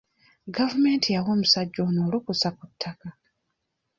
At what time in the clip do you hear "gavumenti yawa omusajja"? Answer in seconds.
0.55-1.79